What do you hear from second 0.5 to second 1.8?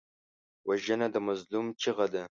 وژنه د مظلوم